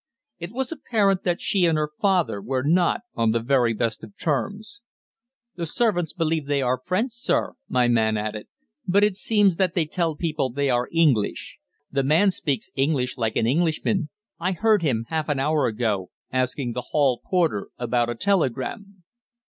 It 0.39 0.51
was 0.51 0.71
apparent 0.71 1.21
that 1.25 1.39
she 1.39 1.65
and 1.67 1.77
her 1.77 1.91
father 2.01 2.41
were 2.41 2.63
not 2.63 3.01
on 3.13 3.33
the 3.33 3.39
very 3.39 3.71
best 3.71 4.03
of 4.03 4.17
terms. 4.17 4.81
"The 5.57 5.67
servants 5.67 6.11
believe 6.11 6.47
they 6.47 6.59
are 6.63 6.81
French, 6.83 7.11
sir," 7.13 7.53
my 7.69 7.87
man 7.87 8.17
added; 8.17 8.47
"but 8.87 9.03
it 9.03 9.15
seems 9.15 9.57
that 9.57 9.75
they 9.75 9.85
tell 9.85 10.15
people 10.15 10.49
they 10.49 10.71
are 10.71 10.89
English. 10.91 11.59
The 11.91 12.01
man 12.01 12.31
speaks 12.31 12.71
English 12.73 13.15
like 13.15 13.35
an 13.35 13.45
Englishman. 13.45 14.09
I 14.39 14.53
heard 14.53 14.81
him, 14.81 15.05
half 15.09 15.29
an 15.29 15.39
hour 15.39 15.67
ago, 15.67 16.09
asking 16.33 16.73
the 16.73 16.85
hall 16.89 17.21
porter 17.23 17.67
about 17.77 18.09
a 18.09 18.15
telegram." 18.15 19.03